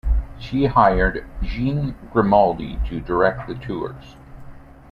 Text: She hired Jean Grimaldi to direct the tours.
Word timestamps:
She 0.39 0.65
hired 0.65 1.27
Jean 1.43 1.93
Grimaldi 2.11 2.79
to 2.87 2.99
direct 3.01 3.47
the 3.47 3.53
tours. 3.53 4.15